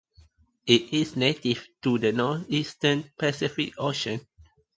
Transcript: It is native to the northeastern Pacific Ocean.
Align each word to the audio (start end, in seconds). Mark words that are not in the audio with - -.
It 0.65 0.91
is 0.93 1.15
native 1.15 1.67
to 1.83 1.99
the 1.99 2.11
northeastern 2.11 3.11
Pacific 3.19 3.75
Ocean. 3.77 4.21